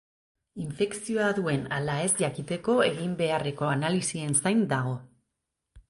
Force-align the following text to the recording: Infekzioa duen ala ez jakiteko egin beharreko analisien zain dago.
Infekzioa 0.61 1.27
duen 1.41 1.67
ala 1.77 1.99
ez 2.07 2.09
jakiteko 2.23 2.79
egin 2.89 3.15
beharreko 3.23 3.71
analisien 3.77 4.37
zain 4.43 4.69
dago. 4.77 5.01